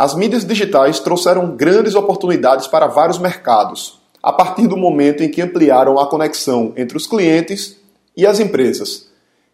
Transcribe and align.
As 0.00 0.14
mídias 0.14 0.44
digitais 0.44 1.00
trouxeram 1.00 1.56
grandes 1.56 1.96
oportunidades 1.96 2.68
para 2.68 2.86
vários 2.86 3.18
mercados, 3.18 3.98
a 4.22 4.32
partir 4.32 4.68
do 4.68 4.76
momento 4.76 5.24
em 5.24 5.28
que 5.28 5.42
ampliaram 5.42 5.98
a 5.98 6.08
conexão 6.08 6.72
entre 6.76 6.96
os 6.96 7.04
clientes 7.04 7.76
e 8.16 8.24
as 8.24 8.38
empresas. 8.38 9.08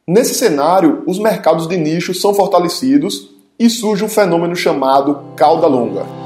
Nesse 0.06 0.34
cenário, 0.34 1.02
os 1.06 1.18
mercados 1.18 1.66
de 1.66 1.78
nicho 1.78 2.12
são 2.12 2.34
fortalecidos 2.34 3.30
e 3.58 3.70
surge 3.70 4.04
um 4.04 4.08
fenômeno 4.08 4.54
chamado 4.54 5.32
cauda 5.34 5.66
longa. 5.66 6.23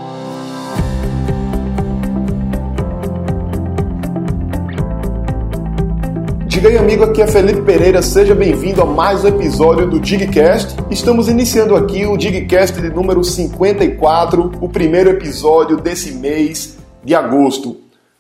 Diga 6.58 6.70
aí, 6.70 6.76
amigo, 6.76 7.04
aqui 7.04 7.22
é 7.22 7.26
Felipe 7.28 7.62
Pereira, 7.62 8.02
seja 8.02 8.34
bem-vindo 8.34 8.82
a 8.82 8.84
mais 8.84 9.22
um 9.22 9.28
episódio 9.28 9.88
do 9.88 10.00
Digcast. 10.00 10.74
Estamos 10.90 11.28
iniciando 11.28 11.76
aqui 11.76 12.04
o 12.04 12.16
Digcast 12.16 12.80
de 12.80 12.90
número 12.90 13.22
54, 13.22 14.54
o 14.60 14.68
primeiro 14.68 15.08
episódio 15.10 15.76
desse 15.76 16.10
mês 16.10 16.76
de 17.04 17.14
agosto. 17.14 17.76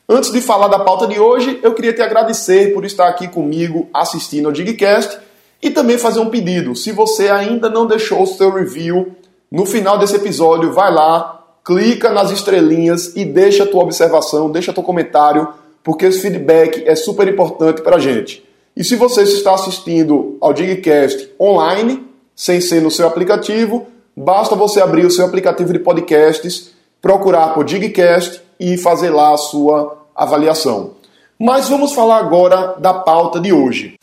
Antes 0.08 0.30
de 0.30 0.40
falar 0.40 0.68
da 0.68 0.78
pauta 0.78 1.08
de 1.08 1.18
hoje, 1.18 1.58
eu 1.64 1.74
queria 1.74 1.92
te 1.92 2.00
agradecer 2.00 2.72
por 2.72 2.84
estar 2.84 3.08
aqui 3.08 3.26
comigo 3.26 3.88
assistindo 3.92 4.46
ao 4.46 4.52
Digcast 4.52 5.18
e 5.60 5.68
também 5.68 5.98
fazer 5.98 6.20
um 6.20 6.30
pedido. 6.30 6.76
Se 6.76 6.92
você 6.92 7.30
ainda 7.30 7.68
não 7.68 7.88
deixou 7.88 8.22
o 8.22 8.26
seu 8.26 8.52
review, 8.52 9.16
no 9.50 9.66
final 9.66 9.98
desse 9.98 10.14
episódio, 10.14 10.72
vai 10.72 10.94
lá, 10.94 11.44
clica 11.64 12.12
nas 12.12 12.30
estrelinhas 12.30 13.16
e 13.16 13.24
deixa 13.24 13.64
a 13.64 13.66
tua 13.66 13.82
observação, 13.82 14.48
deixa 14.48 14.72
teu 14.72 14.84
comentário 14.84 15.48
porque 15.82 16.06
esse 16.06 16.20
feedback 16.20 16.82
é 16.86 16.94
super 16.94 17.26
importante 17.28 17.82
para 17.82 17.96
a 17.96 17.98
gente. 17.98 18.44
E 18.76 18.84
se 18.84 18.96
você 18.96 19.22
está 19.22 19.54
assistindo 19.54 20.36
ao 20.40 20.52
Digcast 20.52 21.30
online, 21.40 22.06
sem 22.34 22.60
ser 22.60 22.80
no 22.80 22.90
seu 22.90 23.06
aplicativo, 23.06 23.86
basta 24.16 24.54
você 24.54 24.80
abrir 24.80 25.04
o 25.04 25.10
seu 25.10 25.24
aplicativo 25.24 25.72
de 25.72 25.80
podcasts, 25.80 26.70
procurar 27.02 27.54
por 27.54 27.64
Digcast 27.64 28.40
e 28.60 28.76
fazer 28.76 29.10
lá 29.10 29.34
a 29.34 29.36
sua 29.36 29.98
avaliação. 30.14 30.92
Mas 31.38 31.68
vamos 31.68 31.92
falar 31.92 32.18
agora 32.18 32.76
da 32.78 32.94
pauta 32.94 33.40
de 33.40 33.52
hoje. 33.52 33.94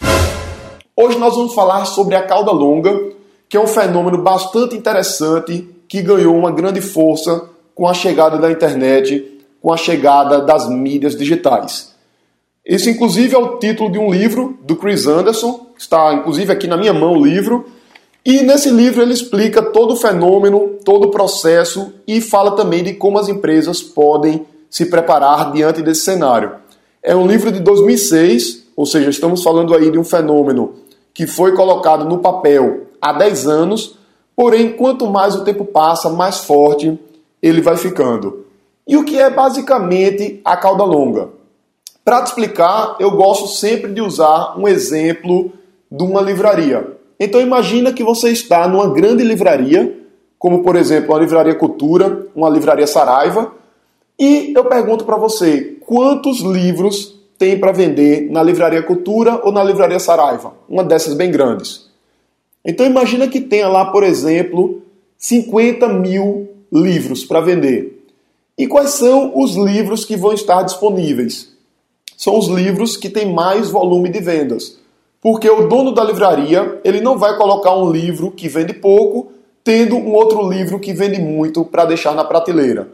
Hoje 0.96 1.18
nós 1.18 1.36
vamos 1.36 1.54
falar 1.54 1.86
sobre 1.86 2.16
a 2.16 2.24
cauda 2.24 2.52
longa, 2.52 3.12
que 3.50 3.58
é 3.58 3.60
um 3.60 3.68
fenômeno 3.68 4.18
bastante 4.18 4.76
interessante 4.76 5.70
que 5.88 6.02
ganhou 6.02 6.36
uma 6.36 6.52
grande 6.52 6.82
força 6.82 7.50
com 7.74 7.88
a 7.88 7.94
chegada 7.94 8.38
da 8.38 8.50
internet 8.50 9.35
com 9.66 9.74
a 9.74 9.78
chegada 9.78 10.42
das 10.42 10.70
mídias 10.70 11.16
digitais. 11.16 11.92
Esse, 12.64 12.92
inclusive, 12.92 13.34
é 13.34 13.38
o 13.40 13.58
título 13.58 13.92
de 13.92 13.98
um 13.98 14.12
livro 14.12 14.60
do 14.62 14.76
Chris 14.76 15.08
Anderson, 15.08 15.72
está 15.76 16.14
inclusive 16.14 16.54
aqui 16.54 16.68
na 16.68 16.78
minha 16.78 16.94
mão 16.94 17.14
o 17.14 17.26
livro. 17.26 17.66
E 18.24 18.44
nesse 18.44 18.70
livro 18.70 19.02
ele 19.02 19.14
explica 19.14 19.64
todo 19.64 19.94
o 19.94 19.96
fenômeno, 19.96 20.78
todo 20.86 21.08
o 21.08 21.10
processo 21.10 21.92
e 22.08 22.22
fala 22.22 22.52
também 22.52 22.84
de 22.84 22.94
como 22.94 23.18
as 23.18 23.28
empresas 23.28 23.82
podem 23.82 24.46
se 24.70 24.86
preparar 24.86 25.52
diante 25.52 25.82
desse 25.82 26.02
cenário. 26.02 26.52
É 27.02 27.16
um 27.16 27.26
livro 27.26 27.52
de 27.52 27.60
2006, 27.60 28.68
ou 28.76 28.86
seja, 28.86 29.10
estamos 29.10 29.42
falando 29.42 29.74
aí 29.74 29.90
de 29.90 29.98
um 29.98 30.04
fenômeno 30.04 30.76
que 31.12 31.26
foi 31.26 31.56
colocado 31.56 32.06
no 32.06 32.20
papel 32.20 32.82
há 33.02 33.12
10 33.12 33.48
anos, 33.48 33.98
porém, 34.36 34.74
quanto 34.74 35.08
mais 35.08 35.36
o 35.36 35.44
tempo 35.44 35.66
passa, 35.66 36.08
mais 36.12 36.42
forte 36.42 37.00
ele 37.42 37.62
vai 37.62 37.78
ficando. 37.78 38.45
E 38.88 38.96
o 38.96 39.04
que 39.04 39.20
é 39.20 39.30
basicamente 39.30 40.42
a 40.46 40.56
cauda 40.56 40.84
longa? 40.84 41.30
Para 42.04 42.22
te 42.22 42.28
explicar, 42.28 42.98
eu 43.00 43.12
gosto 43.12 43.48
sempre 43.48 43.92
de 43.92 44.00
usar 44.00 44.56
um 44.60 44.68
exemplo 44.68 45.52
de 45.92 46.04
uma 46.04 46.22
livraria. 46.22 46.96
Então 47.20 47.42
imagina 47.42 47.92
que 47.92 48.04
você 48.04 48.30
está 48.30 48.68
numa 48.68 48.94
grande 48.94 49.24
livraria, 49.24 49.98
como 50.38 50.62
por 50.62 50.76
exemplo 50.76 51.16
a 51.16 51.20
Livraria 51.20 51.56
Cultura, 51.56 52.28
uma 52.36 52.50
livraria 52.50 52.86
Saraiva, 52.86 53.52
e 54.20 54.54
eu 54.56 54.64
pergunto 54.66 55.04
para 55.04 55.18
você, 55.18 55.78
quantos 55.86 56.42
livros 56.42 57.20
tem 57.38 57.60
para 57.60 57.72
vender 57.72 58.30
na 58.32 58.42
Livraria 58.44 58.84
Cultura 58.84 59.42
ou 59.44 59.52
na 59.52 59.64
Livraria 59.64 60.00
Saraiva? 60.00 60.54
Uma 60.70 60.84
dessas 60.84 61.14
bem 61.14 61.32
grandes. 61.32 61.90
Então 62.64 62.86
imagina 62.86 63.28
que 63.28 63.42
tenha 63.42 63.68
lá, 63.68 63.86
por 63.92 64.04
exemplo, 64.04 64.82
50 65.18 65.88
mil 65.90 66.50
livros 66.72 67.26
para 67.26 67.42
vender. 67.42 67.95
E 68.58 68.68
quais 68.68 68.92
são 68.92 69.34
os 69.38 69.56
livros 69.56 70.06
que 70.06 70.16
vão 70.16 70.32
estar 70.32 70.64
disponíveis? 70.64 71.54
São 72.18 72.38
os 72.38 72.48
livros 72.48 72.96
que 72.96 73.10
têm 73.10 73.34
mais 73.34 73.70
volume 73.70 74.10
de 74.10 74.20
vendas. 74.20 74.78
Porque 75.22 75.50
o 75.50 75.68
dono 75.68 75.92
da 75.92 76.04
livraria, 76.04 76.80
ele 76.84 77.02
não 77.02 77.18
vai 77.18 77.36
colocar 77.36 77.76
um 77.76 77.92
livro 77.92 78.32
que 78.32 78.48
vende 78.48 78.74
pouco, 78.74 79.32
tendo 79.64 79.98
um 79.98 80.14
outro 80.14 80.48
livro 80.50 80.80
que 80.80 80.94
vende 80.94 81.20
muito 81.20 81.66
para 81.66 81.86
deixar 81.86 82.14
na 82.14 82.24
prateleira. 82.24 82.88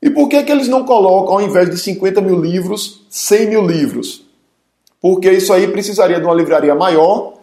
E 0.00 0.08
por 0.08 0.28
que, 0.28 0.42
que 0.44 0.52
eles 0.52 0.68
não 0.68 0.84
colocam, 0.84 1.34
ao 1.34 1.42
invés 1.42 1.68
de 1.68 1.76
50 1.76 2.20
mil 2.20 2.40
livros, 2.40 3.04
100 3.10 3.50
mil 3.50 3.66
livros? 3.66 4.24
Porque 5.00 5.30
isso 5.30 5.52
aí 5.52 5.68
precisaria 5.68 6.18
de 6.18 6.24
uma 6.24 6.34
livraria 6.34 6.74
maior, 6.74 7.34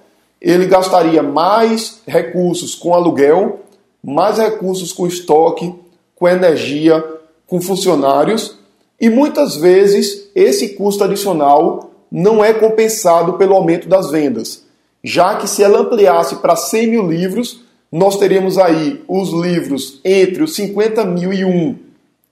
ele 0.41 0.65
gastaria 0.65 1.21
mais 1.21 2.01
recursos 2.07 2.73
com 2.73 2.93
aluguel, 2.93 3.59
mais 4.03 4.37
recursos 4.37 4.93
com 4.93 5.05
estoque, 5.05 5.73
com 6.15 6.27
energia, 6.27 7.03
com 7.47 7.61
funcionários 7.61 8.57
e 8.99 9.09
muitas 9.09 9.57
vezes 9.57 10.29
esse 10.33 10.69
custo 10.69 11.03
adicional 11.03 11.91
não 12.11 12.43
é 12.43 12.53
compensado 12.53 13.33
pelo 13.33 13.55
aumento 13.55 13.89
das 13.89 14.09
vendas, 14.09 14.63
já 15.03 15.35
que 15.35 15.47
se 15.47 15.63
ela 15.63 15.79
ampliasse 15.79 16.37
para 16.37 16.55
100 16.55 16.87
mil 16.87 17.07
livros, 17.07 17.61
nós 17.91 18.17
teríamos 18.17 18.57
aí 18.57 19.01
os 19.07 19.31
livros 19.31 19.99
entre 20.03 20.43
os 20.43 20.55
50 20.55 21.05
mil 21.05 21.33
e 21.33 21.43
um 21.45 21.75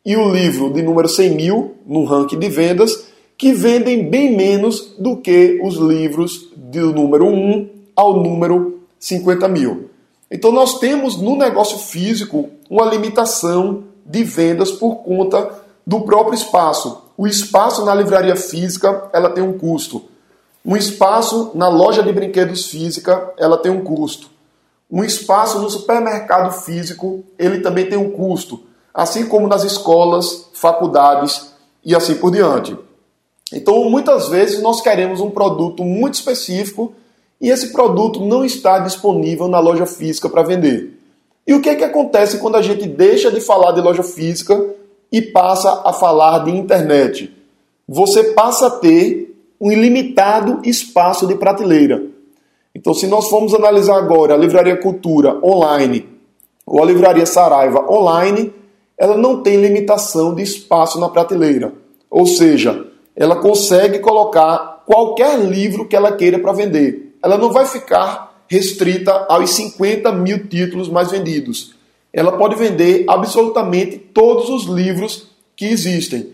e 0.06 0.18
o 0.18 0.30
livro 0.30 0.72
de 0.72 0.82
número 0.82 1.08
100 1.08 1.36
mil 1.36 1.76
no 1.86 2.04
ranking 2.04 2.38
de 2.38 2.50
vendas, 2.50 3.06
que 3.38 3.54
vendem 3.54 4.10
bem 4.10 4.36
menos 4.36 4.96
do 5.00 5.18
que 5.18 5.60
os 5.64 5.76
livros 5.76 6.50
do 6.56 6.94
número 6.94 7.26
1 7.28 7.70
ao 7.96 8.22
número 8.22 8.80
50 9.00 9.48
mil. 9.48 9.90
Então 10.30 10.52
nós 10.52 10.80
temos 10.80 11.16
no 11.22 11.38
negócio 11.38 11.78
físico 11.78 12.50
uma 12.70 12.86
limitação 12.86 13.84
de 14.06 14.24
vendas 14.24 14.72
por 14.72 14.96
conta 14.98 15.50
do 15.86 16.02
próprio 16.02 16.36
espaço. 16.36 17.04
O 17.18 17.28
espaço 17.28 17.86
na 17.86 17.94
livraria 17.94 18.36
física 18.36 19.10
ela 19.14 19.30
tem 19.30 19.44
um 19.44 19.58
custo. 19.58 20.04
Um 20.66 20.76
espaço 20.76 21.52
na 21.56 21.68
loja 21.68 22.02
de 22.02 22.12
brinquedos 22.12 22.68
física 22.68 23.32
ela 23.38 23.58
tem 23.58 23.72
um 23.72 23.84
custo. 23.84 24.30
Um 24.90 25.04
espaço 25.04 25.60
no 25.60 25.70
supermercado 25.70 26.52
físico 26.52 27.24
ele 27.38 27.60
também 27.60 27.90
tem 27.90 27.98
um 27.98 28.12
custo, 28.12 28.62
assim 28.94 29.26
como 29.26 29.48
nas 29.48 29.64
escolas, 29.64 30.50
faculdades 30.54 31.52
e 31.84 31.96
assim 31.96 32.16
por 32.16 32.32
diante. 32.32 32.78
Então, 33.52 33.90
muitas 33.90 34.30
vezes 34.30 34.62
nós 34.62 34.82
queremos 34.82 35.20
um 35.20 35.30
produto 35.30 35.84
muito 35.84 36.16
específico 36.16 36.94
e 37.40 37.50
esse 37.50 37.72
produto 37.72 38.26
não 38.26 38.46
está 38.46 38.80
disponível 38.80 39.48
na 39.48 39.60
loja 39.60 39.86
física 39.86 40.30
para 40.30 40.44
vender. 40.44 40.98
E 41.46 41.54
o 41.54 41.62
que 41.62 41.70
é 41.70 41.76
que 41.76 41.84
acontece 41.84 42.40
quando 42.40 42.56
a 42.56 42.62
gente 42.62 42.88
deixa 42.88 43.32
de 43.32 43.42
falar 43.42 43.72
de 43.74 43.82
loja 43.82 44.04
física 44.04 44.74
e 45.12 45.22
passa 45.22 45.82
a 45.86 45.92
falar 45.92 46.46
de 46.46 46.52
internet? 46.52 47.34
Você 47.88 48.32
passa 48.34 48.68
a 48.68 48.72
ter 48.72 49.36
um 49.60 49.72
ilimitado 49.72 50.62
espaço 50.64 51.28
de 51.28 51.36
prateleira. 51.36 52.04
Então, 52.74 52.94
se 52.94 53.08
nós 53.08 53.30
formos 53.30 53.54
analisar 53.54 53.98
agora 53.98 54.34
a 54.34 54.38
Livraria 54.38 54.78
Cultura 54.78 55.38
online 55.46 56.10
ou 56.66 56.82
a 56.82 56.86
Livraria 56.86 57.26
Saraiva 57.26 57.86
online, 57.92 58.54
ela 58.98 59.18
não 59.18 59.42
tem 59.42 59.58
limitação 59.58 60.34
de 60.34 60.42
espaço 60.42 61.00
na 61.00 61.10
prateleira. 61.10 61.74
Ou 62.10 62.26
seja, 62.26 62.88
ela 63.16 63.36
consegue 63.36 64.00
colocar 64.00 64.84
qualquer 64.86 65.40
livro 65.40 65.88
que 65.88 65.96
ela 65.96 66.12
queira 66.12 66.40
para 66.40 66.54
vender. 66.54 67.16
Ela 67.22 67.38
não 67.38 67.52
vai 67.52 67.66
ficar 67.66 68.33
restrita 68.48 69.26
aos 69.30 69.52
50 69.52 70.12
mil 70.12 70.48
títulos 70.48 70.90
mais 70.90 71.12
vendidos. 71.12 71.74
Ela 72.12 72.32
pode 72.34 72.56
vender 72.56 73.06
absolutamente 73.08 73.98
todos 73.98 74.50
os 74.50 74.66
livros 74.66 75.28
que 75.56 75.66
existem, 75.66 76.30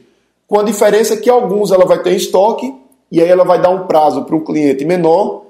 com 0.48 0.60
a 0.60 0.64
diferença 0.64 1.18
que 1.18 1.30
alguns 1.30 1.72
ela 1.72 1.86
vai 1.86 2.02
ter 2.02 2.14
em 2.14 2.18
estoque 2.18 2.74
e 3.12 3.22
aí 3.22 3.28
ela 3.28 3.44
vai 3.44 3.62
dar 3.62 3.70
um 3.70 3.88
prazo 3.88 4.24
para 4.24 4.36
um 4.36 4.44
cliente 4.44 4.84
menor 4.86 5.46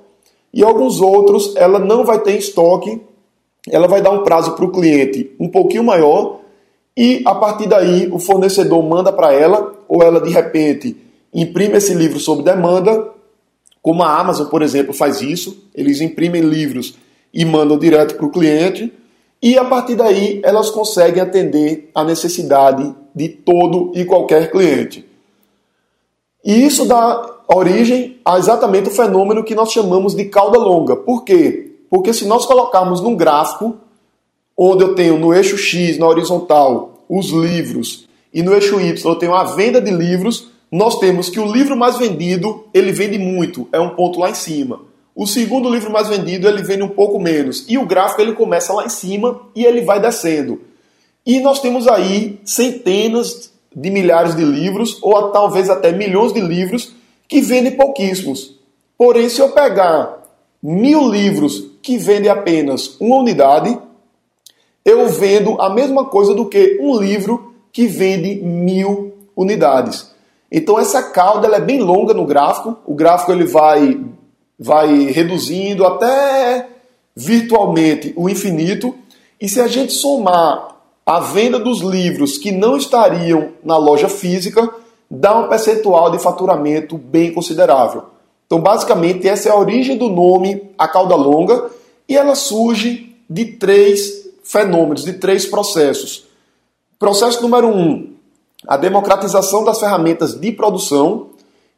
e 0.53 0.63
alguns 0.63 1.01
outros 1.01 1.55
ela 1.55 1.79
não 1.79 2.03
vai 2.03 2.19
ter 2.19 2.33
em 2.33 2.37
estoque, 2.37 3.01
ela 3.69 3.87
vai 3.87 4.01
dar 4.01 4.11
um 4.11 4.23
prazo 4.23 4.55
para 4.55 4.65
o 4.65 4.71
cliente 4.71 5.31
um 5.39 5.49
pouquinho 5.49 5.83
maior 5.83 6.39
e 6.95 7.21
a 7.25 7.35
partir 7.35 7.67
daí 7.67 8.09
o 8.11 8.19
fornecedor 8.19 8.83
manda 8.83 9.11
para 9.11 9.33
ela 9.33 9.73
ou 9.87 10.03
ela 10.03 10.19
de 10.19 10.29
repente 10.29 10.97
imprime 11.33 11.77
esse 11.77 11.93
livro 11.93 12.19
sob 12.19 12.43
demanda 12.43 13.18
como 13.81 14.03
a 14.03 14.19
Amazon, 14.19 14.47
por 14.47 14.61
exemplo, 14.61 14.93
faz 14.93 15.21
isso, 15.21 15.63
eles 15.73 16.01
imprimem 16.01 16.41
livros 16.41 16.95
e 17.33 17.45
mandam 17.45 17.77
direto 17.77 18.15
para 18.15 18.25
o 18.25 18.31
cliente, 18.31 18.93
e 19.41 19.57
a 19.57 19.63
partir 19.63 19.95
daí 19.95 20.41
elas 20.43 20.69
conseguem 20.69 21.21
atender 21.21 21.89
a 21.95 22.03
necessidade 22.03 22.93
de 23.15 23.29
todo 23.29 23.91
e 23.95 24.03
qualquer 24.03 24.51
cliente. 24.51 25.05
E 26.43 26.65
isso 26.65 26.85
dá 26.85 27.37
origem 27.47 28.19
a 28.23 28.37
exatamente 28.37 28.89
o 28.89 28.91
fenômeno 28.91 29.43
que 29.43 29.55
nós 29.55 29.71
chamamos 29.71 30.15
de 30.15 30.25
cauda 30.25 30.57
longa. 30.57 30.95
Por 30.95 31.23
quê? 31.23 31.71
Porque 31.89 32.13
se 32.13 32.25
nós 32.25 32.45
colocarmos 32.45 33.01
num 33.01 33.15
gráfico 33.15 33.77
onde 34.55 34.83
eu 34.83 34.93
tenho 34.93 35.17
no 35.17 35.33
eixo 35.33 35.57
X, 35.57 35.97
na 35.97 36.07
horizontal, 36.07 37.05
os 37.09 37.29
livros, 37.29 38.07
e 38.33 38.43
no 38.43 38.53
eixo 38.53 38.79
Y 38.79 39.05
eu 39.05 39.15
tenho 39.15 39.33
a 39.33 39.43
venda 39.43 39.81
de 39.81 39.89
livros, 39.89 40.49
nós 40.71 40.99
temos 40.99 41.29
que 41.29 41.39
o 41.39 41.51
livro 41.51 41.75
mais 41.75 41.97
vendido, 41.97 42.65
ele 42.73 42.91
vende 42.91 43.17
muito, 43.17 43.67
é 43.71 43.79
um 43.79 43.89
ponto 43.89 44.19
lá 44.19 44.29
em 44.29 44.35
cima. 44.35 44.81
O 45.15 45.25
segundo 45.25 45.69
livro 45.69 45.91
mais 45.91 46.07
vendido, 46.07 46.47
ele 46.47 46.63
vende 46.63 46.83
um 46.83 46.89
pouco 46.89 47.19
menos. 47.19 47.65
E 47.67 47.77
o 47.77 47.85
gráfico 47.85 48.21
ele 48.21 48.33
começa 48.33 48.71
lá 48.71 48.85
em 48.85 48.89
cima 48.89 49.41
e 49.55 49.65
ele 49.65 49.81
vai 49.81 49.99
descendo. 49.99 50.61
E 51.25 51.39
nós 51.41 51.59
temos 51.59 51.87
aí 51.87 52.39
centenas 52.45 53.51
de 53.75 53.89
milhares 53.89 54.35
de 54.35 54.43
livros, 54.43 54.97
ou 55.01 55.31
talvez 55.31 55.69
até 55.69 55.91
milhões 55.91 56.33
de 56.33 56.39
livros, 56.39 56.95
que 57.27 57.41
vendem 57.41 57.75
pouquíssimos. 57.75 58.55
Porém, 58.97 59.27
se 59.29 59.41
eu 59.41 59.49
pegar 59.49 60.23
mil 60.61 61.09
livros 61.09 61.71
que 61.81 61.97
vendem 61.97 62.29
apenas 62.29 62.95
uma 62.99 63.17
unidade, 63.17 63.77
eu 64.85 65.07
vendo 65.09 65.59
a 65.61 65.69
mesma 65.69 66.05
coisa 66.05 66.33
do 66.33 66.45
que 66.45 66.77
um 66.81 66.97
livro 66.97 67.53
que 67.71 67.87
vende 67.87 68.35
mil 68.35 69.13
unidades. 69.35 70.11
Então 70.51 70.79
essa 70.79 71.03
cauda 71.03 71.47
é 71.55 71.59
bem 71.59 71.79
longa 71.79 72.13
no 72.13 72.25
gráfico. 72.25 72.77
O 72.85 72.95
gráfico 72.95 73.31
ele 73.31 73.45
vai, 73.45 73.99
vai 74.57 75.05
reduzindo 75.05 75.85
até 75.85 76.67
virtualmente 77.15 78.13
o 78.15 78.29
infinito. 78.29 78.95
E 79.39 79.47
se 79.47 79.61
a 79.61 79.67
gente 79.67 79.93
somar 79.93 80.75
a 81.05 81.19
venda 81.19 81.59
dos 81.59 81.81
livros 81.81 82.37
que 82.37 82.51
não 82.51 82.77
estariam 82.77 83.49
na 83.63 83.77
loja 83.77 84.07
física, 84.07 84.69
dá 85.09 85.37
um 85.37 85.47
percentual 85.47 86.11
de 86.11 86.19
faturamento 86.19 86.97
bem 86.97 87.33
considerável. 87.33 88.05
Então, 88.45 88.59
basicamente, 88.59 89.27
essa 89.27 89.49
é 89.49 89.51
a 89.51 89.57
origem 89.57 89.97
do 89.97 90.09
nome 90.09 90.69
A 90.77 90.87
Cauda 90.87 91.15
Longa 91.15 91.69
e 92.07 92.17
ela 92.17 92.35
surge 92.35 93.15
de 93.29 93.45
três 93.45 94.27
fenômenos, 94.43 95.03
de 95.03 95.13
três 95.13 95.45
processos. 95.45 96.25
Processo 96.97 97.41
número 97.41 97.67
um, 97.67 98.13
a 98.67 98.77
democratização 98.77 99.63
das 99.63 99.79
ferramentas 99.79 100.33
de 100.33 100.51
produção. 100.51 101.27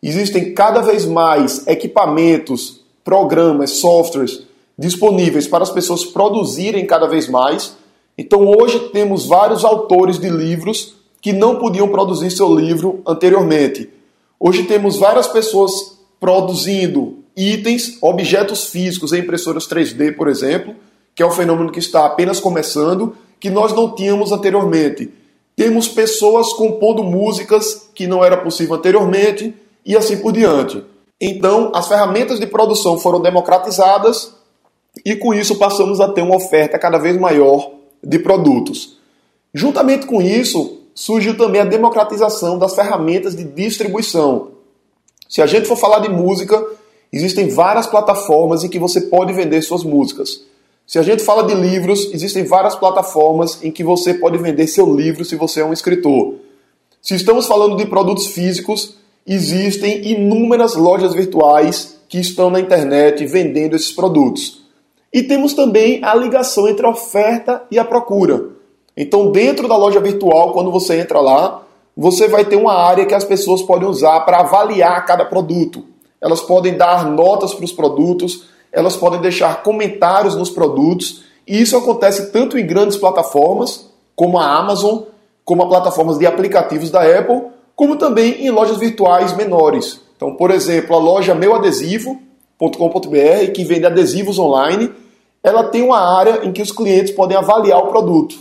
Existem 0.01 0.53
cada 0.53 0.81
vez 0.81 1.05
mais 1.05 1.65
equipamentos, 1.67 2.81
programas, 3.03 3.71
softwares 3.71 4.43
disponíveis 4.77 5.47
para 5.47 5.63
as 5.63 5.69
pessoas 5.69 6.03
produzirem 6.03 6.85
cada 6.85 7.07
vez 7.07 7.27
mais. 7.27 7.75
Então 8.17 8.47
hoje 8.47 8.79
temos 8.89 9.25
vários 9.25 9.63
autores 9.63 10.17
de 10.17 10.29
livros 10.29 10.95
que 11.21 11.31
não 11.31 11.57
podiam 11.57 11.87
produzir 11.89 12.31
seu 12.31 12.53
livro 12.53 13.01
anteriormente. 13.05 13.89
Hoje 14.39 14.63
temos 14.63 14.97
várias 14.97 15.27
pessoas 15.27 15.99
produzindo 16.19 17.19
itens, 17.37 17.97
objetos 18.01 18.65
físicos 18.65 19.13
em 19.13 19.19
impressoras 19.19 19.67
3D, 19.67 20.15
por 20.15 20.27
exemplo, 20.27 20.75
que 21.13 21.21
é 21.21 21.25
um 21.25 21.31
fenômeno 21.31 21.71
que 21.71 21.79
está 21.79 22.05
apenas 22.05 22.39
começando, 22.39 23.15
que 23.39 23.51
nós 23.51 23.73
não 23.73 23.93
tínhamos 23.93 24.31
anteriormente. 24.31 25.11
Temos 25.61 25.87
pessoas 25.87 26.51
compondo 26.53 27.03
músicas 27.03 27.87
que 27.93 28.07
não 28.07 28.25
era 28.25 28.35
possível 28.35 28.73
anteriormente 28.73 29.53
e 29.85 29.95
assim 29.95 30.17
por 30.17 30.31
diante. 30.31 30.83
Então, 31.21 31.71
as 31.75 31.87
ferramentas 31.87 32.39
de 32.39 32.47
produção 32.47 32.97
foram 32.97 33.21
democratizadas 33.21 34.33
e 35.05 35.15
com 35.15 35.35
isso 35.35 35.59
passamos 35.59 36.01
a 36.01 36.11
ter 36.11 36.23
uma 36.23 36.35
oferta 36.37 36.79
cada 36.79 36.97
vez 36.97 37.15
maior 37.15 37.73
de 38.03 38.17
produtos. 38.17 38.97
Juntamente 39.53 40.07
com 40.07 40.19
isso, 40.19 40.79
surgiu 40.95 41.37
também 41.37 41.61
a 41.61 41.65
democratização 41.65 42.57
das 42.57 42.73
ferramentas 42.73 43.35
de 43.35 43.43
distribuição. 43.43 44.53
Se 45.29 45.43
a 45.43 45.45
gente 45.45 45.67
for 45.67 45.77
falar 45.77 45.99
de 45.99 46.09
música, 46.09 46.59
existem 47.13 47.49
várias 47.49 47.85
plataformas 47.85 48.63
em 48.63 48.67
que 48.67 48.79
você 48.79 49.01
pode 49.01 49.31
vender 49.31 49.61
suas 49.61 49.83
músicas. 49.83 50.41
Se 50.91 50.99
a 50.99 51.03
gente 51.03 51.23
fala 51.23 51.43
de 51.43 51.53
livros, 51.53 52.13
existem 52.13 52.43
várias 52.43 52.75
plataformas 52.75 53.63
em 53.63 53.71
que 53.71 53.81
você 53.81 54.13
pode 54.13 54.37
vender 54.37 54.67
seu 54.67 54.93
livro 54.93 55.23
se 55.23 55.37
você 55.37 55.61
é 55.61 55.65
um 55.65 55.71
escritor. 55.71 56.33
Se 57.01 57.15
estamos 57.15 57.47
falando 57.47 57.77
de 57.77 57.85
produtos 57.85 58.27
físicos, 58.27 58.97
existem 59.25 60.05
inúmeras 60.05 60.75
lojas 60.75 61.13
virtuais 61.13 61.97
que 62.09 62.19
estão 62.19 62.49
na 62.49 62.59
internet 62.59 63.25
vendendo 63.25 63.73
esses 63.73 63.93
produtos. 63.93 64.63
E 65.13 65.23
temos 65.23 65.53
também 65.53 66.03
a 66.03 66.13
ligação 66.13 66.67
entre 66.67 66.85
a 66.85 66.89
oferta 66.89 67.63
e 67.71 67.79
a 67.79 67.85
procura. 67.85 68.49
Então, 68.97 69.31
dentro 69.31 69.69
da 69.69 69.77
loja 69.77 70.01
virtual, 70.01 70.51
quando 70.51 70.73
você 70.73 70.99
entra 70.99 71.21
lá, 71.21 71.63
você 71.95 72.27
vai 72.27 72.43
ter 72.43 72.57
uma 72.57 72.73
área 72.73 73.05
que 73.05 73.15
as 73.15 73.23
pessoas 73.23 73.61
podem 73.61 73.87
usar 73.87 74.19
para 74.25 74.41
avaliar 74.41 75.05
cada 75.05 75.23
produto. 75.23 75.85
Elas 76.19 76.41
podem 76.41 76.75
dar 76.75 77.09
notas 77.09 77.53
para 77.53 77.63
os 77.63 77.71
produtos, 77.71 78.51
elas 78.71 78.95
podem 78.95 79.19
deixar 79.19 79.63
comentários 79.63 80.35
nos 80.35 80.49
produtos, 80.49 81.23
e 81.47 81.61
isso 81.61 81.75
acontece 81.75 82.31
tanto 82.31 82.57
em 82.57 82.65
grandes 82.65 82.97
plataformas, 82.97 83.89
como 84.15 84.39
a 84.39 84.57
Amazon, 84.57 85.03
como 85.43 85.63
a 85.63 85.67
plataformas 85.67 86.17
de 86.17 86.25
aplicativos 86.25 86.89
da 86.89 87.01
Apple, 87.01 87.43
como 87.75 87.97
também 87.97 88.45
em 88.45 88.49
lojas 88.49 88.77
virtuais 88.77 89.35
menores. 89.35 89.99
Então, 90.15 90.35
por 90.35 90.51
exemplo, 90.51 90.95
a 90.95 90.99
loja 90.99 91.33
meuadesivo.com.br, 91.33 93.51
que 93.53 93.63
vende 93.63 93.85
adesivos 93.85 94.37
online, 94.37 94.91
ela 95.43 95.63
tem 95.63 95.81
uma 95.81 95.99
área 95.99 96.45
em 96.45 96.51
que 96.51 96.61
os 96.61 96.71
clientes 96.71 97.11
podem 97.11 97.35
avaliar 97.35 97.79
o 97.79 97.87
produto. 97.87 98.35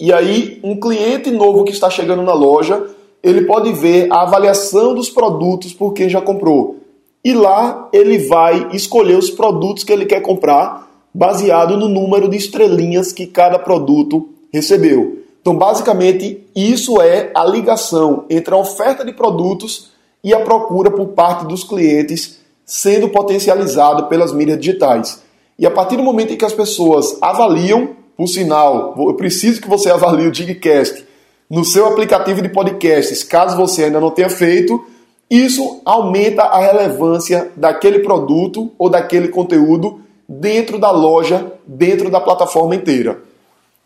E 0.00 0.12
aí, 0.12 0.58
um 0.64 0.80
cliente 0.80 1.30
novo 1.30 1.64
que 1.64 1.72
está 1.72 1.90
chegando 1.90 2.22
na 2.22 2.32
loja, 2.32 2.82
ele 3.22 3.42
pode 3.42 3.72
ver 3.72 4.10
a 4.10 4.22
avaliação 4.22 4.94
dos 4.94 5.10
produtos 5.10 5.74
por 5.74 5.92
quem 5.92 6.08
já 6.08 6.20
comprou 6.20 6.83
e 7.24 7.32
lá 7.32 7.88
ele 7.92 8.18
vai 8.18 8.68
escolher 8.72 9.16
os 9.16 9.30
produtos 9.30 9.82
que 9.82 9.92
ele 9.92 10.04
quer 10.04 10.20
comprar 10.20 10.90
baseado 11.12 11.76
no 11.76 11.88
número 11.88 12.28
de 12.28 12.36
estrelinhas 12.36 13.12
que 13.12 13.26
cada 13.26 13.58
produto 13.58 14.28
recebeu. 14.52 15.20
Então, 15.40 15.56
basicamente, 15.56 16.44
isso 16.54 17.00
é 17.00 17.30
a 17.34 17.44
ligação 17.44 18.24
entre 18.28 18.52
a 18.54 18.58
oferta 18.58 19.04
de 19.04 19.12
produtos 19.12 19.90
e 20.22 20.34
a 20.34 20.40
procura 20.40 20.90
por 20.90 21.08
parte 21.08 21.46
dos 21.46 21.64
clientes 21.64 22.40
sendo 22.64 23.08
potencializado 23.10 24.06
pelas 24.06 24.32
mídias 24.32 24.58
digitais. 24.58 25.22
E 25.58 25.66
a 25.66 25.70
partir 25.70 25.96
do 25.96 26.02
momento 26.02 26.32
em 26.32 26.36
que 26.36 26.44
as 26.44 26.52
pessoas 26.52 27.18
avaliam, 27.20 27.90
por 28.16 28.26
sinal, 28.26 28.94
eu 28.96 29.14
preciso 29.14 29.60
que 29.60 29.68
você 29.68 29.88
avalie 29.92 30.26
o 30.26 30.32
Digcast 30.32 31.04
no 31.48 31.64
seu 31.64 31.86
aplicativo 31.86 32.40
de 32.40 32.48
podcasts, 32.48 33.22
caso 33.22 33.56
você 33.56 33.84
ainda 33.84 34.00
não 34.00 34.10
tenha 34.10 34.30
feito, 34.30 34.82
isso 35.30 35.80
aumenta 35.84 36.42
a 36.42 36.58
relevância 36.58 37.50
daquele 37.56 38.00
produto 38.00 38.70
ou 38.78 38.88
daquele 38.88 39.28
conteúdo 39.28 40.00
dentro 40.28 40.78
da 40.78 40.90
loja, 40.90 41.52
dentro 41.66 42.10
da 42.10 42.20
plataforma 42.20 42.74
inteira. 42.74 43.22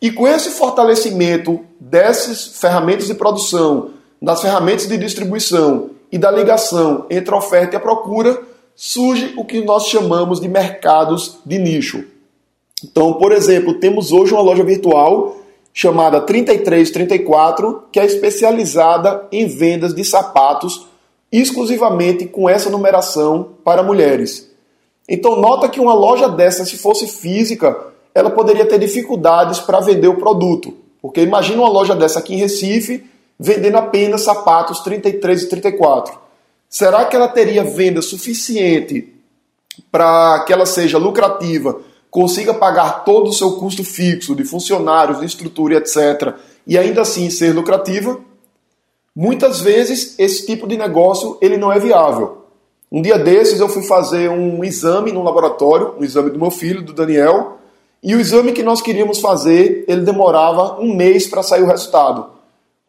E 0.01 0.11
com 0.11 0.27
esse 0.27 0.51
fortalecimento 0.51 1.61
dessas 1.81 2.59
ferramentas 2.59 3.07
de 3.07 3.15
produção, 3.15 3.91
das 4.21 4.41
ferramentas 4.41 4.87
de 4.87 4.97
distribuição 4.97 5.91
e 6.11 6.19
da 6.19 6.31
ligação 6.31 7.07
entre 7.11 7.35
a 7.35 7.39
oferta 7.39 7.75
e 7.75 7.77
a 7.77 7.81
procura, 7.81 8.41
surge 8.75 9.35
o 9.37 9.45
que 9.45 9.61
nós 9.61 9.87
chamamos 9.87 10.41
de 10.41 10.49
mercados 10.49 11.39
de 11.45 11.59
nicho. 11.59 12.05
Então, 12.85 13.15
por 13.15 13.33
exemplo, 13.33 13.75
temos 13.75 14.13
hoje 14.13 14.33
uma 14.33 14.43
loja 14.43 14.63
virtual 14.63 15.37
chamada 15.73 16.21
3334, 16.21 17.85
que 17.93 18.01
é 18.01 18.05
especializada 18.05 19.27
em 19.31 19.47
vendas 19.47 19.95
de 19.95 20.05
sapatos 20.05 20.88
exclusivamente 21.31 22.27
com 22.27 22.49
essa 22.49 22.71
numeração 22.71 23.51
para 23.65 23.83
mulheres. 23.83 24.51
Então 25.09 25.41
nota 25.41 25.69
que 25.69 25.81
uma 25.81 25.95
loja 25.95 26.29
dessa, 26.29 26.65
se 26.65 26.77
fosse 26.77 27.07
física, 27.07 27.77
ela 28.15 28.31
poderia 28.31 28.67
ter 28.67 28.79
dificuldades 28.79 29.61
para 29.61 29.81
vender 29.81 30.09
o 30.09 30.17
produto. 30.17 30.75
Porque 31.01 31.21
imagina 31.21 31.63
uma 31.63 31.71
loja 31.71 31.95
dessa 31.95 32.19
aqui 32.19 32.35
em 32.35 32.39
Recife 32.39 33.05
vendendo 33.39 33.77
apenas 33.77 34.23
sapatos 34.23 34.81
33 34.81 35.43
e 35.43 35.49
34. 35.49 36.19
Será 36.69 37.05
que 37.05 37.15
ela 37.15 37.29
teria 37.29 37.63
venda 37.63 38.03
suficiente 38.03 39.15
para 39.93 40.45
que 40.45 40.53
ela 40.53 40.67
seja 40.67 40.99
lucrativa, 40.99 41.81
consiga 42.11 42.53
pagar 42.53 43.05
todo 43.05 43.29
o 43.29 43.33
seu 43.33 43.53
custo 43.53 43.85
fixo 43.85 44.35
de 44.35 44.45
funcionários, 44.45 45.21
de 45.21 45.27
estrutura, 45.27 45.77
etc., 45.77 46.35
e 46.67 46.77
ainda 46.77 47.03
assim 47.03 47.31
ser 47.31 47.55
lucrativa? 47.55 48.21
Muitas 49.21 49.61
vezes 49.61 50.15
esse 50.17 50.47
tipo 50.47 50.65
de 50.65 50.77
negócio 50.77 51.39
ele 51.41 51.57
não 51.57 51.73
é 51.73 51.79
viável. 51.81 52.45
Um 52.91 53.03
dia 53.03 53.19
desses 53.19 53.59
eu 53.59 53.69
fui 53.69 53.83
fazer 53.83 54.31
um 54.31 54.63
exame 54.63 55.11
no 55.11 55.25
laboratório, 55.25 55.97
um 55.99 56.05
exame 56.05 56.31
do 56.31 56.39
meu 56.39 56.53
filho, 56.53 56.83
do 56.83 56.93
Daniel, 56.93 57.59
e 58.01 58.15
o 58.15 58.21
exame 58.21 58.53
que 58.53 58.63
nós 58.63 58.81
queríamos 58.81 59.19
fazer, 59.19 59.85
ele 59.89 60.03
demorava 60.03 60.81
um 60.81 60.95
mês 60.95 61.27
para 61.27 61.43
sair 61.43 61.65
o 61.65 61.67
resultado. 61.67 62.27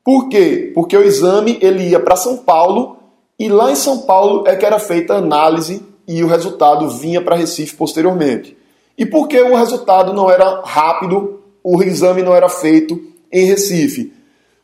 Por 0.06 0.30
quê? 0.30 0.72
Porque 0.76 0.96
o 0.96 1.02
exame 1.02 1.58
ele 1.64 1.90
ia 1.90 2.00
para 2.00 2.16
São 2.16 2.38
Paulo 2.38 2.98
e 3.40 3.50
lá 3.50 3.72
em 3.72 3.76
São 3.76 4.02
Paulo 4.02 4.44
é 4.46 4.56
que 4.56 4.68
era 4.68 4.78
feita 4.78 5.16
a 5.16 5.18
análise 5.18 5.82
e 6.08 6.24
o 6.24 6.28
resultado 6.28 6.88
vinha 6.92 7.24
para 7.24 7.36
Recife 7.36 7.76
posteriormente. 7.76 8.56
E 8.96 9.04
por 9.04 9.28
que 9.28 9.42
o 9.42 9.56
resultado 9.56 10.14
não 10.14 10.30
era 10.30 10.62
rápido, 10.64 11.40
o 11.64 11.82
exame 11.82 12.22
não 12.22 12.36
era 12.36 12.50
feito 12.50 13.02
em 13.32 13.46
Recife? 13.46 14.19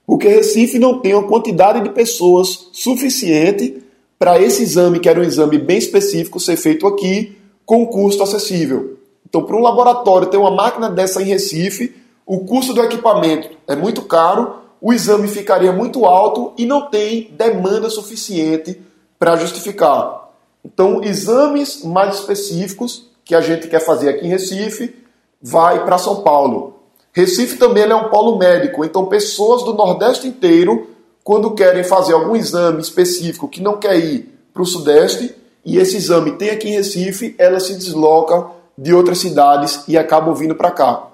Porque 0.05 0.27
Recife 0.27 0.77
não 0.77 1.00
tem 1.00 1.13
uma 1.13 1.27
quantidade 1.27 1.81
de 1.81 1.89
pessoas 1.89 2.69
suficiente 2.71 3.81
para 4.19 4.39
esse 4.39 4.63
exame, 4.63 5.00
que 5.00 5.09
era 5.09 5.19
um 5.19 5.24
exame 5.24 5.57
bem 5.57 5.77
específico, 5.77 6.39
ser 6.39 6.55
feito 6.55 6.88
aqui 6.88 7.38
com 7.65 7.85
custo 7.88 8.24
acessível. 8.24 8.97
Então, 9.27 9.43
para 9.43 9.57
um 9.57 9.62
laboratório 9.62 10.27
ter 10.27 10.38
uma 10.38 10.51
máquina 10.51 10.89
dessa 10.89 11.21
em 11.21 11.25
Recife, 11.25 11.95
o 12.25 12.39
custo 12.39 12.74
do 12.74 12.81
equipamento 12.81 13.50
é 13.67 13.75
muito 13.75 14.03
caro, 14.03 14.57
o 14.79 14.93
exame 14.93 15.27
ficaria 15.27 15.71
muito 15.71 16.05
alto 16.05 16.53
e 16.57 16.65
não 16.65 16.89
tem 16.89 17.31
demanda 17.35 17.89
suficiente 17.89 18.79
para 19.17 19.35
justificar. 19.35 20.29
Então, 20.63 21.03
exames 21.03 21.83
mais 21.83 22.15
específicos 22.15 23.09
que 23.24 23.35
a 23.35 23.41
gente 23.41 23.67
quer 23.67 23.79
fazer 23.79 24.09
aqui 24.09 24.25
em 24.25 24.29
Recife 24.29 24.95
vai 25.41 25.83
para 25.83 25.97
São 25.97 26.21
Paulo. 26.21 26.75
Recife 27.15 27.55
também 27.57 27.84
é 27.84 27.95
um 27.95 28.10
polo 28.10 28.38
médico, 28.38 28.84
então 28.84 29.05
pessoas 29.05 29.63
do 29.63 29.74
Nordeste 29.74 30.27
inteiro, 30.27 30.89
quando 31.24 31.55
querem 31.55 31.81
fazer 31.81 32.12
algum 32.12 32.36
exame 32.36 32.81
específico 32.81 33.48
que 33.48 33.62
não 33.62 33.77
quer 33.77 33.98
ir 33.98 34.38
para 34.53 34.62
o 34.62 34.65
Sudeste, 34.65 35.34
e 35.63 35.77
esse 35.77 35.95
exame 35.95 36.34
tem 36.34 36.50
aqui 36.50 36.67
em 36.67 36.74
Recife, 36.74 37.34
elas 37.38 37.63
se 37.63 37.74
deslocam 37.74 38.51
de 38.77 38.93
outras 38.93 39.19
cidades 39.19 39.86
e 39.88 39.98
acabam 39.98 40.36
vindo 40.36 40.55
para 40.55 40.72
cá. 40.72 41.07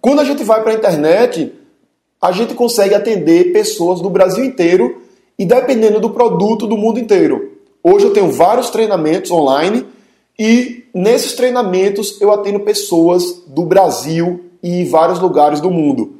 Quando 0.00 0.20
a 0.20 0.24
gente 0.24 0.42
vai 0.44 0.62
para 0.62 0.72
a 0.72 0.76
internet, 0.76 1.52
a 2.18 2.32
gente 2.32 2.54
consegue 2.54 2.94
atender 2.94 3.52
pessoas 3.52 4.00
do 4.00 4.08
Brasil 4.08 4.42
inteiro 4.42 5.02
e 5.38 5.44
dependendo 5.44 6.00
do 6.00 6.08
produto 6.08 6.66
do 6.66 6.78
mundo 6.78 6.98
inteiro. 6.98 7.58
Hoje 7.84 8.06
eu 8.06 8.14
tenho 8.14 8.32
vários 8.32 8.70
treinamentos 8.70 9.30
online 9.30 9.86
e 10.38 10.86
nesses 10.94 11.34
treinamentos 11.34 12.18
eu 12.18 12.32
atendo 12.32 12.60
pessoas 12.60 13.42
do 13.46 13.66
Brasil 13.66 14.51
e 14.62 14.84
vários 14.84 15.18
lugares 15.18 15.60
do 15.60 15.70
mundo. 15.70 16.14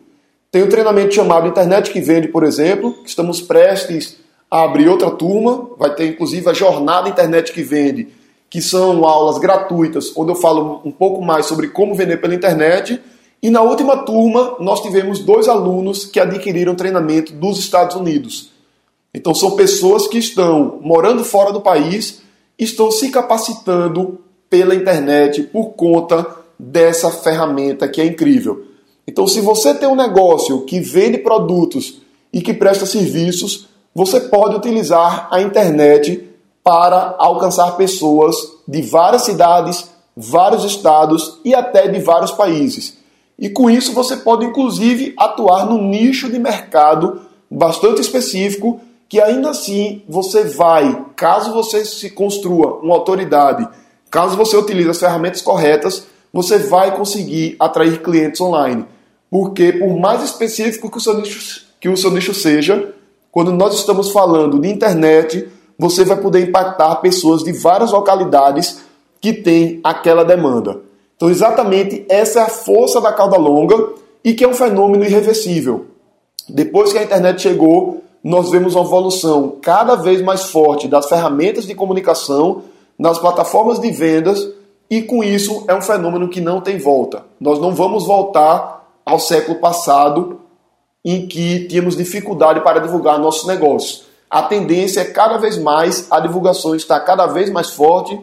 Tem 0.50 0.62
um 0.62 0.68
treinamento 0.68 1.14
chamado 1.14 1.48
Internet 1.48 1.90
que 1.90 2.00
Vende, 2.00 2.28
por 2.28 2.44
exemplo, 2.44 2.92
que 3.02 3.08
estamos 3.08 3.40
prestes 3.40 4.18
a 4.50 4.64
abrir 4.64 4.88
outra 4.88 5.10
turma, 5.10 5.70
vai 5.78 5.94
ter 5.94 6.08
inclusive 6.08 6.46
a 6.50 6.52
Jornada 6.52 7.08
Internet 7.08 7.52
que 7.52 7.62
Vende, 7.62 8.08
que 8.50 8.60
são 8.60 9.06
aulas 9.06 9.38
gratuitas, 9.38 10.12
onde 10.14 10.30
eu 10.30 10.34
falo 10.34 10.82
um 10.84 10.90
pouco 10.90 11.22
mais 11.22 11.46
sobre 11.46 11.68
como 11.68 11.94
vender 11.94 12.18
pela 12.18 12.34
internet. 12.34 13.00
E 13.42 13.48
na 13.48 13.62
última 13.62 14.04
turma, 14.04 14.56
nós 14.60 14.82
tivemos 14.82 15.20
dois 15.20 15.48
alunos 15.48 16.04
que 16.04 16.20
adquiriram 16.20 16.74
treinamento 16.74 17.32
dos 17.32 17.58
Estados 17.58 17.96
Unidos. 17.96 18.52
Então, 19.14 19.34
são 19.34 19.52
pessoas 19.52 20.06
que 20.06 20.18
estão 20.18 20.78
morando 20.82 21.24
fora 21.24 21.50
do 21.50 21.62
país, 21.62 22.20
estão 22.58 22.90
se 22.90 23.10
capacitando 23.10 24.20
pela 24.50 24.74
internet 24.74 25.44
por 25.44 25.70
conta 25.70 26.41
dessa 26.64 27.10
ferramenta 27.10 27.88
que 27.88 28.00
é 28.00 28.06
incrível. 28.06 28.66
Então, 29.04 29.26
se 29.26 29.40
você 29.40 29.74
tem 29.74 29.88
um 29.88 29.96
negócio 29.96 30.60
que 30.62 30.78
vende 30.78 31.18
produtos 31.18 32.00
e 32.32 32.40
que 32.40 32.54
presta 32.54 32.86
serviços, 32.86 33.66
você 33.92 34.20
pode 34.20 34.54
utilizar 34.54 35.26
a 35.32 35.42
internet 35.42 36.28
para 36.62 37.16
alcançar 37.18 37.76
pessoas 37.76 38.36
de 38.68 38.80
várias 38.80 39.22
cidades, 39.22 39.90
vários 40.16 40.62
estados 40.62 41.40
e 41.44 41.52
até 41.52 41.88
de 41.88 41.98
vários 41.98 42.30
países. 42.30 42.96
E 43.36 43.48
com 43.48 43.68
isso 43.68 43.92
você 43.92 44.16
pode 44.16 44.46
inclusive 44.46 45.14
atuar 45.18 45.66
no 45.66 45.82
nicho 45.82 46.30
de 46.30 46.38
mercado 46.38 47.22
bastante 47.50 48.00
específico 48.00 48.80
que 49.08 49.20
ainda 49.20 49.50
assim 49.50 50.02
você 50.08 50.44
vai, 50.44 51.06
caso 51.16 51.52
você 51.52 51.84
se 51.84 52.08
construa 52.10 52.78
uma 52.78 52.94
autoridade, 52.94 53.68
caso 54.08 54.36
você 54.36 54.56
utilize 54.56 54.88
as 54.88 55.00
ferramentas 55.00 55.42
corretas, 55.42 56.06
você 56.32 56.58
vai 56.58 56.96
conseguir 56.96 57.56
atrair 57.60 58.02
clientes 58.02 58.40
online. 58.40 58.86
Porque 59.30 59.72
por 59.72 59.98
mais 59.98 60.22
específico 60.22 60.90
que 60.90 60.98
o 60.98 61.00
seu 61.00 61.14
nicho, 61.14 61.66
que 61.80 61.88
o 61.88 61.96
seu 61.96 62.10
nicho 62.10 62.32
seja, 62.34 62.94
quando 63.30 63.52
nós 63.52 63.74
estamos 63.74 64.10
falando 64.10 64.60
de 64.60 64.68
internet, 64.68 65.48
você 65.78 66.04
vai 66.04 66.16
poder 66.16 66.48
impactar 66.48 66.96
pessoas 66.96 67.42
de 67.42 67.52
várias 67.52 67.92
localidades 67.92 68.80
que 69.20 69.32
têm 69.32 69.80
aquela 69.82 70.24
demanda. 70.24 70.80
Então, 71.16 71.30
exatamente 71.30 72.04
essa 72.08 72.40
é 72.40 72.42
a 72.42 72.48
força 72.48 73.00
da 73.00 73.12
cauda 73.12 73.36
longa 73.36 73.94
e 74.24 74.34
que 74.34 74.44
é 74.44 74.48
um 74.48 74.54
fenômeno 74.54 75.04
irreversível. 75.04 75.86
Depois 76.48 76.92
que 76.92 76.98
a 76.98 77.04
internet 77.04 77.40
chegou, 77.40 78.02
nós 78.22 78.50
vemos 78.50 78.74
uma 78.74 78.84
evolução 78.84 79.56
cada 79.62 79.94
vez 79.94 80.20
mais 80.20 80.44
forte 80.44 80.86
das 80.86 81.08
ferramentas 81.08 81.66
de 81.66 81.74
comunicação, 81.74 82.62
nas 82.98 83.18
plataformas 83.18 83.80
de 83.80 83.90
vendas, 83.90 84.48
e 84.92 85.02
com 85.02 85.24
isso 85.24 85.64
é 85.66 85.74
um 85.74 85.82
fenômeno 85.82 86.28
que 86.28 86.40
não 86.40 86.60
tem 86.60 86.78
volta. 86.78 87.24
Nós 87.40 87.58
não 87.58 87.74
vamos 87.74 88.06
voltar 88.06 88.86
ao 89.04 89.18
século 89.18 89.58
passado, 89.58 90.40
em 91.04 91.26
que 91.26 91.66
tínhamos 91.66 91.96
dificuldade 91.96 92.60
para 92.60 92.80
divulgar 92.80 93.18
nossos 93.18 93.46
negócios 93.46 94.12
a 94.32 94.40
tendência 94.40 95.02
é 95.02 95.04
cada 95.04 95.36
vez 95.36 95.58
mais 95.58 96.06
a 96.10 96.18
divulgação 96.18 96.74
está 96.74 96.98
cada 96.98 97.26
vez 97.26 97.50
mais 97.50 97.68
forte, 97.68 98.18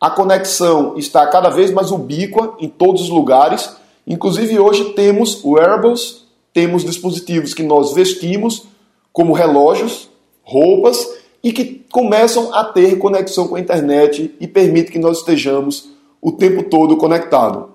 a 0.00 0.10
conexão 0.10 0.98
está 0.98 1.24
cada 1.28 1.50
vez 1.50 1.70
mais 1.70 1.92
ubíqua 1.92 2.56
em 2.58 2.68
todos 2.68 3.02
os 3.02 3.08
lugares. 3.08 3.70
Inclusive 4.04 4.58
hoje 4.58 4.92
temos 4.94 5.40
wearables, 5.44 6.24
temos 6.52 6.84
dispositivos 6.84 7.54
que 7.54 7.62
nós 7.62 7.92
vestimos, 7.92 8.64
como 9.12 9.32
relógios, 9.32 10.10
roupas, 10.42 11.08
e 11.44 11.52
que 11.52 11.86
começam 11.92 12.52
a 12.52 12.64
ter 12.64 12.98
conexão 12.98 13.46
com 13.46 13.54
a 13.54 13.60
internet 13.60 14.34
e 14.40 14.48
permite 14.48 14.90
que 14.90 14.98
nós 14.98 15.18
estejamos 15.18 15.90
o 16.22 16.30
tempo 16.30 16.62
todo 16.62 16.96
conectado. 16.96 17.70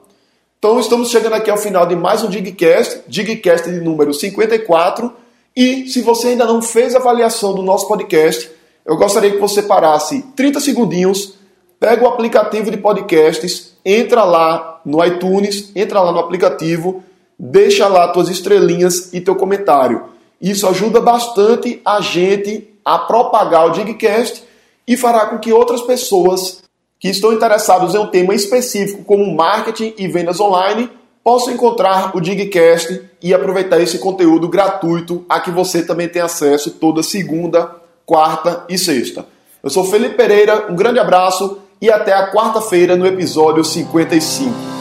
Então 0.57 0.79
estamos 0.79 1.09
chegando 1.09 1.33
aqui 1.33 1.51
ao 1.51 1.57
final 1.57 1.85
de 1.85 1.97
mais 1.97 2.23
um 2.23 2.29
Digcast, 2.29 3.01
Digcast 3.05 3.69
de 3.69 3.81
número 3.81 4.13
54. 4.13 5.13
E 5.53 5.89
se 5.89 6.01
você 6.01 6.29
ainda 6.29 6.45
não 6.45 6.61
fez 6.61 6.95
a 6.95 6.99
avaliação 6.99 7.53
do 7.53 7.61
nosso 7.61 7.87
podcast, 7.89 8.49
eu 8.85 8.95
gostaria 8.95 9.31
que 9.31 9.37
você 9.37 9.61
parasse 9.61 10.21
30 10.33 10.61
segundinhos, 10.61 11.33
pega 11.77 12.05
o 12.05 12.07
aplicativo 12.07 12.71
de 12.71 12.77
podcasts, 12.77 13.73
entra 13.83 14.23
lá 14.23 14.79
no 14.85 15.03
iTunes, 15.03 15.71
entra 15.75 16.01
lá 16.01 16.13
no 16.13 16.19
aplicativo, 16.19 17.03
deixa 17.37 17.87
lá 17.87 18.07
tuas 18.07 18.29
estrelinhas 18.29 19.13
e 19.13 19.19
teu 19.19 19.35
comentário. 19.35 20.05
Isso 20.41 20.67
ajuda 20.67 21.01
bastante 21.01 21.81
a 21.83 21.99
gente 21.99 22.73
a 22.85 22.97
propagar 22.97 23.67
o 23.67 23.71
Digcast 23.71 24.43
e 24.87 24.95
fará 24.95 25.25
com 25.25 25.37
que 25.37 25.51
outras 25.51 25.81
pessoas 25.81 26.63
que 26.99 27.09
estão 27.09 27.33
interessadas 27.33 27.93
em 27.93 27.99
um 27.99 28.07
tema 28.07 28.33
específico 28.33 29.03
como 29.03 29.35
marketing 29.35 29.93
e 29.97 30.07
vendas 30.07 30.39
online 30.39 30.89
possam 31.23 31.53
encontrar 31.53 32.15
o 32.15 32.21
Digcast 32.21 33.01
e 33.21 33.33
aproveitar 33.33 33.81
esse 33.81 33.99
conteúdo 33.99 34.47
gratuito 34.47 35.25
a 35.27 35.41
que 35.41 35.51
você 35.51 35.83
também 35.83 36.07
tem 36.07 36.21
acesso 36.21 36.71
toda 36.71 37.03
segunda, 37.03 37.75
quarta 38.05 38.63
e 38.69 38.77
sexta. 38.77 39.25
Eu 39.61 39.69
sou 39.69 39.83
Felipe 39.83 40.15
Pereira, 40.15 40.71
um 40.71 40.75
grande 40.75 40.99
abraço 40.99 41.59
e 41.81 41.91
até 41.91 42.13
a 42.13 42.31
quarta-feira 42.31 42.95
no 42.95 43.05
episódio 43.05 43.63
55. 43.63 44.76